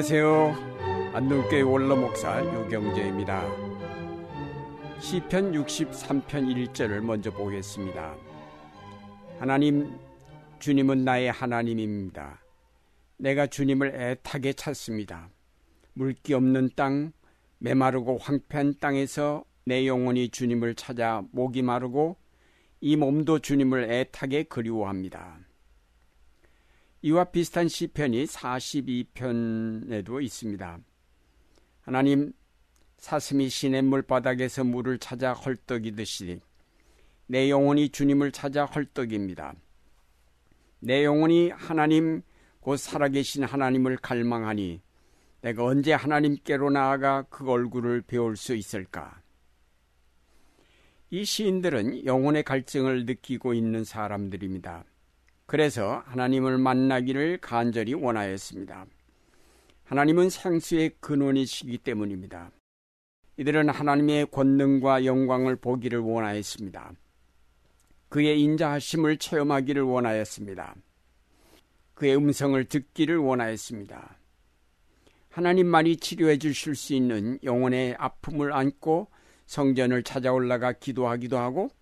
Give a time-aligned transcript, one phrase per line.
[0.00, 1.12] 안녕하세요.
[1.12, 3.46] 안동교회 원로 목사 유경재입니다.
[4.98, 8.16] 시편 63편 1절을 먼저 보겠습니다.
[9.38, 9.94] 하나님
[10.58, 12.42] 주님은 나의 하나님입니다.
[13.18, 15.28] 내가 주님을 애타게 찾습니다.
[15.92, 17.12] 물기 없는 땅,
[17.58, 22.16] 메마르고 황폐한 땅에서 내 영혼이 주님을 찾아 목이 마르고
[22.80, 25.49] 이 몸도 주님을 애타게 그리워합니다.
[27.02, 30.78] 이와 비슷한 시편이 42편에도 있습니다.
[31.80, 32.34] 하나님
[32.98, 36.40] 사슴이 시냇 물 바닥에서 물을 찾아 헐떡이듯이
[37.26, 39.54] 내 영혼이 주님을 찾아 헐떡입니다.
[40.80, 42.20] 내 영혼이 하나님
[42.60, 44.82] 곧 살아계신 하나님을 갈망하니
[45.40, 49.22] 내가 언제 하나님께로 나아가 그 얼굴을 배울 수 있을까?
[51.08, 54.84] 이 시인들은 영혼의 갈증을 느끼고 있는 사람들입니다.
[55.50, 58.86] 그래서 하나님을 만나기를 간절히 원하였습니다.
[59.82, 62.52] 하나님은 생수의 근원이시기 때문입니다.
[63.36, 66.92] 이들은 하나님의 권능과 영광을 보기를 원하였습니다.
[68.08, 70.76] 그의 인자하심을 체험하기를 원하였습니다.
[71.94, 74.18] 그의 음성을 듣기를 원하였습니다.
[75.30, 79.08] 하나님만이 치료해 주실 수 있는 영혼의 아픔을 안고
[79.46, 81.72] 성전을 찾아 올라가 기도하기도 하고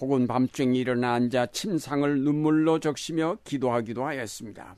[0.00, 4.76] 혹은 밤중에 일어나 앉아 침상을 눈물로 적시며 기도하기도 하였습니다.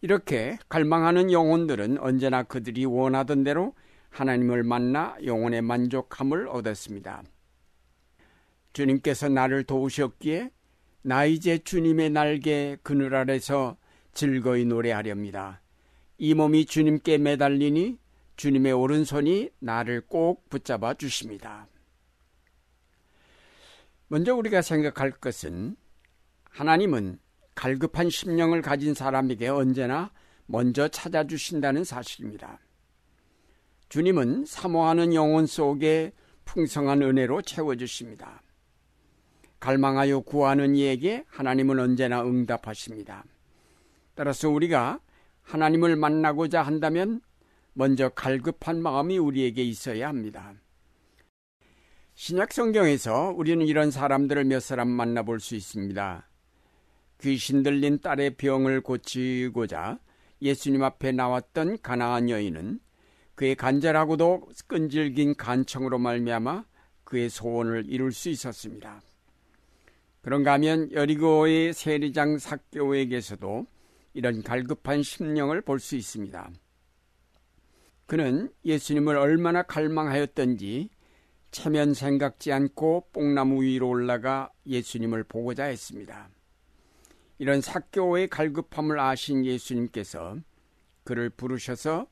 [0.00, 3.74] 이렇게 갈망하는 영혼들은 언제나 그들이 원하던 대로
[4.10, 7.22] 하나님을 만나 영혼의 만족함을 얻었습니다.
[8.72, 10.50] 주님께서 나를 도우셨기에
[11.02, 13.76] 나 이제 주님의 날개 그늘 아래서
[14.12, 15.62] 즐거이 노래하렵니다.
[16.18, 17.98] 이 몸이 주님께 매달리니
[18.36, 21.68] 주님의 오른손이 나를 꼭 붙잡아 주십니다.
[24.12, 25.74] 먼저 우리가 생각할 것은
[26.50, 27.18] 하나님은
[27.54, 30.12] 갈급한 심령을 가진 사람에게 언제나
[30.44, 32.58] 먼저 찾아주신다는 사실입니다.
[33.88, 36.12] 주님은 사모하는 영혼 속에
[36.44, 38.42] 풍성한 은혜로 채워주십니다.
[39.60, 43.24] 갈망하여 구하는 이에게 하나님은 언제나 응답하십니다.
[44.14, 45.00] 따라서 우리가
[45.40, 47.22] 하나님을 만나고자 한다면
[47.72, 50.52] 먼저 갈급한 마음이 우리에게 있어야 합니다.
[52.14, 56.28] 신약 성경에서 우리는 이런 사람들을 몇 사람 만나볼 수 있습니다.
[57.20, 59.98] 귀신 들린 딸의 병을 고치고자
[60.40, 62.80] 예수님 앞에 나왔던 가나안 여인은
[63.34, 66.64] 그의 간절하고도 끈질긴 간청으로 말미암아
[67.04, 69.00] 그의 소원을 이룰 수 있었습니다.
[70.20, 73.66] 그런가 하면 여리고의 세리장 사교에게서도
[74.14, 76.50] 이런 갈급한 심령을 볼 수 있습니다.
[78.06, 80.90] 그는 예수님을 얼마나 갈망하였던지
[81.52, 86.28] 체면 생각지 않고 뽕나무 위로 올라가 예수님을 보고자 했습니다.
[87.38, 90.38] 이런 사교의 갈급함을 아신 예수님께서
[91.04, 92.06] 그를 부르셔서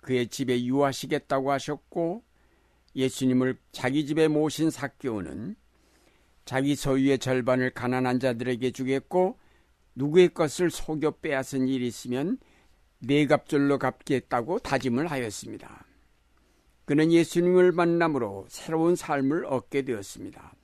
[0.00, 2.22] 그의 집에 유하시겠다고 하셨고
[2.94, 5.56] 예수님을 자기 집에 모신 사교는
[6.44, 9.38] 자기 소유의 절반을 가난한 자들에게 주겠고
[9.96, 12.38] 누구의 것을 속여 빼앗은 일이 있으면
[12.98, 15.84] 네 갑절로 갚겠다고 다짐을 하였습니다.
[16.84, 20.54] 그는 예수님을 만남으로 새로운 삶을 얻게 되었습니다.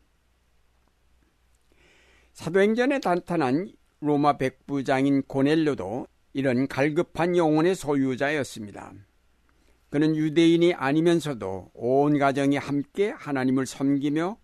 [2.33, 8.93] 사도행전에 나타난 로마 백부장인 고넬료도 이런 갈급한 영혼의 소유자였습니다.
[9.91, 14.39] 그는 유대인이 아니면서도 온 가정이 함께 하나님을 섬기며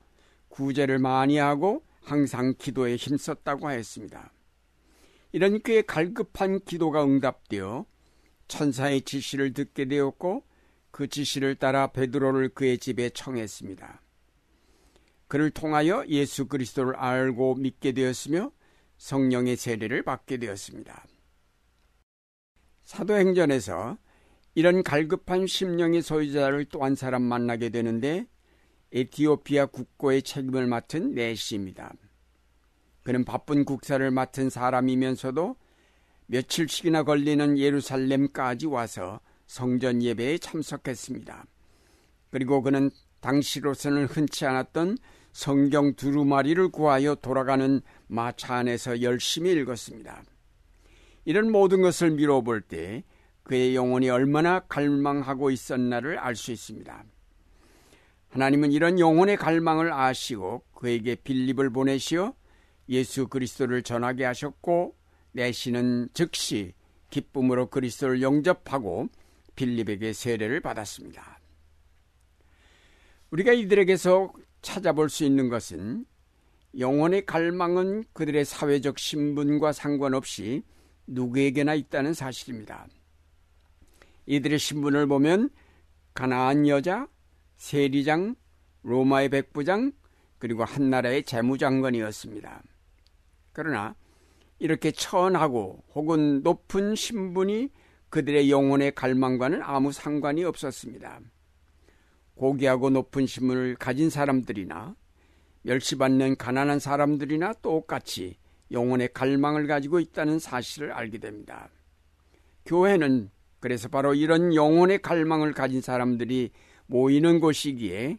[0.48, 4.32] 구제를 많이 하고 항상 기도에 힘썼다고 하였습니다.
[5.32, 7.86] 이런 그의 갈급한 기도가 응답되어
[8.48, 10.42] 천사의 지시를 듣게 되었고
[10.96, 14.00] 그 지시를 따라 베드로를 그의 집에 청했습니다.
[15.28, 18.50] 그를 통하여 예수 그리스도를 알고 믿게 되었으며
[18.96, 21.04] 성령의 세례를 받게 되었습니다.
[22.84, 23.98] 사도행전에서
[24.54, 28.26] 이런 갈급한 심령의 소유자를 또 한 사람 만나게 되는데
[28.90, 31.92] 에티오피아 국고의 책임을 맡은 네시입니다.
[33.02, 35.56] 그는 바쁜 국사를 맡은 사람이면서도
[36.28, 41.46] 며칠씩이나 걸리는 예루살렘까지 와서 성전 예배에 참석했습니다.
[42.30, 42.90] 그리고 그는
[43.20, 44.98] 당시로서는 흔치 않았던
[45.32, 50.22] 성경 두루마리를 구하여 돌아가는 마차 안에서 열심히 읽었습니다.
[51.24, 53.04] 이런 모든 것을 미뤄볼 때
[53.42, 57.04] 그의 영혼이 얼마나 갈망하고 있었나를 알 수 있습니다.
[58.28, 62.34] 하나님은 이런 영혼의 갈망을 아시고 그에게 빌립을 보내시어
[62.88, 64.96] 예수 그리스도를 전하게 하셨고
[65.32, 66.74] 내시는 즉시
[67.10, 69.08] 기쁨으로 그리스도를 영접하고
[69.56, 71.40] 빌립에게 세례를 받았습니다.
[73.30, 74.32] 우리가 이들에게서
[74.62, 76.06] 찾아볼 수 있는 것은
[76.78, 80.62] 영혼의 갈망은 그들의 사회적 신분과 상관없이
[81.06, 82.86] 누구에게나 있다는 사실입니다.
[84.26, 85.50] 이들의 신분을 보면
[86.14, 87.08] 가나안 여자,
[87.56, 88.34] 세리장,
[88.82, 89.92] 로마의 백부장,
[90.38, 92.62] 그리고 한 나라의 재무장관이었습니다.
[93.52, 93.94] 그러나
[94.58, 97.70] 이렇게 천하고 혹은 높은 신분이
[98.10, 101.20] 그들의 영혼의 갈망과는 아무 상관이 없었습니다.
[102.34, 104.94] 고귀하고 높은 신분을 가진 사람들이나
[105.62, 108.36] 멸시받는 가난한 사람들이나 똑같이
[108.70, 111.68] 영혼의 갈망을 가지고 있다는 사실을 알게 됩니다.
[112.64, 113.30] 교회는
[113.60, 116.50] 그래서 바로 이런 영혼의 갈망을 가진 사람들이
[116.86, 118.18] 모이는 곳이기에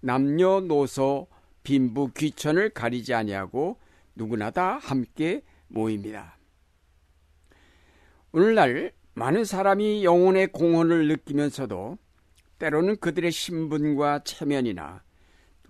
[0.00, 1.26] 남녀노소
[1.62, 3.78] 빈부 귀천을 가리지 아니하고
[4.14, 6.36] 누구나 다 함께 모입니다.
[8.32, 11.98] 오늘날 많은 사람이 영혼의 공헌을 느끼면서도
[12.58, 15.02] 때로는 그들의 신분과 체면이나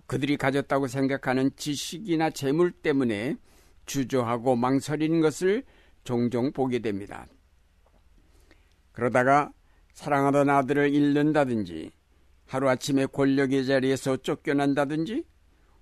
[0.07, 3.37] 그들이 가졌다고 생각하는 지식이나 재물 때문에
[3.85, 5.63] 주저하고 망설이는 것을
[6.03, 7.25] 종종 보게 됩니다.
[8.91, 9.51] 그러다가
[9.93, 11.91] 사랑하던 아들을 잃는다든지
[12.47, 15.23] 하루아침에 권력의 자리에서 쫓겨난다든지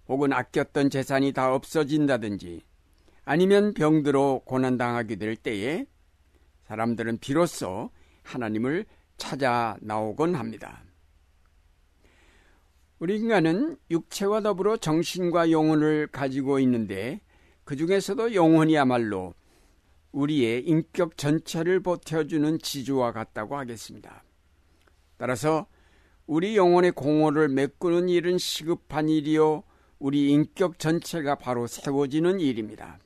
[0.08, 2.62] 혹은 아꼈던 재산이 다 없어진다든지
[3.26, 5.86] 아니면 병들어 고난당하게 될 때에
[6.74, 7.92] 사람들은 비로소
[8.24, 8.86] 하나님을
[9.18, 10.84] 찾아 나오곤 합니다.
[12.98, 17.22] 우리 인간은 육체와 더불어 정신과 영혼을 가지고 있는데
[17.64, 19.36] 그 중에서도 영혼이야말로
[20.14, 24.24] 우리의 인격 전체를 버텨주는 지주와 같다고 하겠습니다.
[25.18, 25.68] 따라서
[26.26, 29.62] 우리 영혼의 공허를 메꾸는 일은 시급한 일이요.
[30.00, 32.98] 우리 인격 전체가 바로 세워지는 일입니다.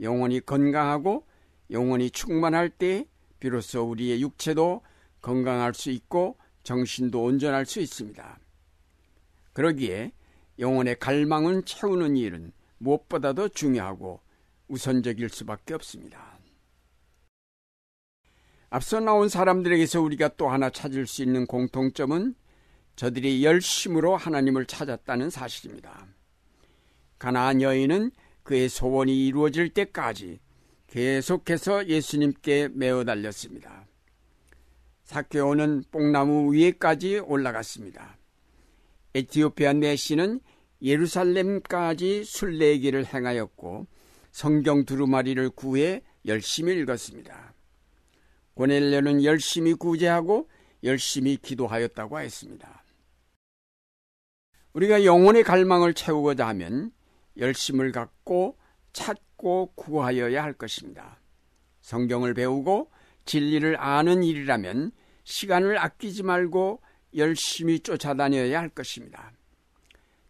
[0.00, 1.28] 영혼이 건강하고
[1.70, 3.06] 영혼이 충만할 때
[3.40, 4.82] 비로소 우리의 육체도
[5.20, 8.38] 건강할 수 있고 정신도 온전할 수 있습니다.
[9.52, 10.12] 그러기에
[10.58, 14.20] 영혼의 갈망은 채우는 일은 무엇보다도 중요하고
[14.68, 16.38] 우선적일 수밖에 없습니다.
[18.70, 22.34] 앞서 나온 사람들에게서 우리가 또 하나 찾을 수 있는 공통점은
[22.96, 26.06] 저들이 열심으로 하나님을 찾았다는 사실입니다.
[27.18, 28.10] 가나안 여인은
[28.42, 30.40] 그의 소원이 이루어질 때까지
[30.88, 33.86] 계속해서 예수님께 메어 달렸습니다.
[35.04, 38.18] 사케오는 뽕나무 위에까지 올라갔습니다.
[39.14, 40.40] 에티오피아 내시는
[40.82, 43.86] 예루살렘까지 순례기를 행하였고
[44.32, 47.54] 성경 두루마리를 구해 열심히 읽었습니다.
[48.54, 50.48] 고넬료는 열심히 구제하고
[50.84, 52.84] 열심히 기도하였다고 했습니다.
[54.72, 56.92] 우리가 영혼의 갈망을 채우고자 하면
[57.36, 58.56] 열심을 갖고
[58.92, 61.18] 찾 고 구하여야 할 것입니다.
[61.80, 62.90] 성경을 배우고
[63.24, 64.92] 진리를 아는 일이라면
[65.24, 66.82] 시간을 아끼지 말고
[67.16, 69.32] 열심히 쫓아다녀야 할 것입니다.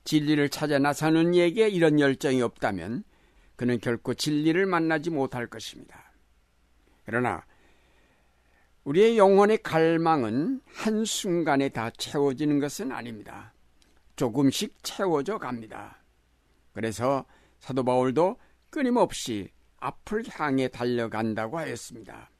[0.04, 3.02] 진리를 찾아 나서는 이에게 이런 열정이 없다면
[3.56, 6.12] 그는 결코 진리를 만나지 못할 것입니다.
[7.04, 7.44] 그러나
[8.84, 13.52] 우리의 영혼의 갈망은 한순간에 다 채워지는 것은 아닙니다.
[14.16, 16.02] 조금씩 채워져 갑니다.
[16.72, 17.24] 그래서
[17.60, 18.36] 사도 바울도
[18.70, 22.30] 끊임없이 앞을 향해 달려간다고 하였습니다.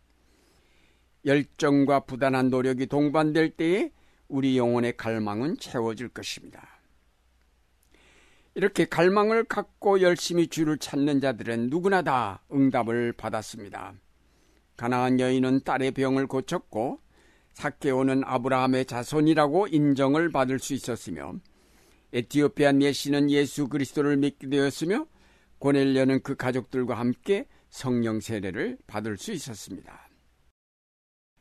[1.24, 3.92] 열정과 부단한 노력이 동반될 때에
[4.28, 6.78] 우리 영혼의 갈망은 채워질 것입니다.
[8.54, 13.94] 이렇게 갈망을 갖고 열심히 주를 찾는 자들은 누구나 다 응답을 받았습니다.
[14.76, 17.00] 가나안 여인은 딸의 병을 고쳤고
[17.52, 21.34] 사케오는 아브라함의 자손이라고 인정을 받을 수 있었으며
[22.12, 25.06] 에티오피아 내시는 예수 그리스도를 믿게 되었으며
[25.58, 30.08] 고넬려는 그 가족들과 함께 성령 세례를 받을 수 있었습니다.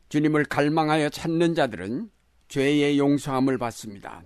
[0.09, 2.09] 주님을 갈망하여 찾는 자들은
[2.47, 4.23] 죄의 용서함을 받습니다.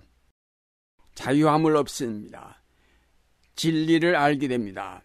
[1.14, 2.62] 자유함을 얻습니다.
[3.56, 5.02] 진리를 알게 됩니다.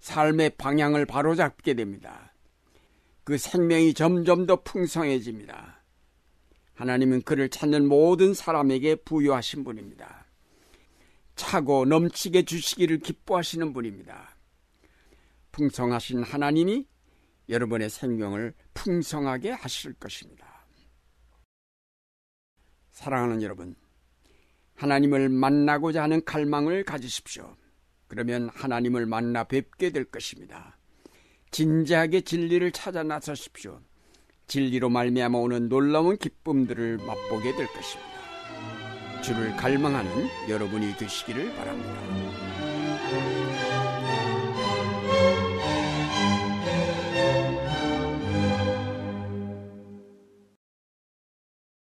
[0.00, 2.34] 삶의 방향을 바로잡게 됩니다.
[3.24, 5.84] 그 생명이 점점 더 풍성해집니다.
[6.74, 10.19] 하나님은 그를 찾는 모든 사람에게 부여하신 분입니다.
[11.40, 14.36] 차고 넘치게 주시기를 기뻐하시는 분입니다.
[15.52, 16.86] 풍성하신 하나님이
[17.48, 20.66] 여러분의 생명을 풍성하게 하실 것입니다.
[22.92, 23.74] 사랑하는 여러분,
[24.74, 27.56] 하나님을 만나고자 하는 갈망을 가지십시오.
[28.06, 30.76] 그러면 하나님을 만나 뵙게 될 것입니다.
[31.52, 33.80] 진지하게 진리를 찾아 나서십시오.
[34.46, 38.19] 진리로 말미암아 오는 놀라운 기쁨들을 맛보게 될 것입니다.
[39.22, 43.39] 주를 갈망하는 여러분이 되시기를 바랍니다.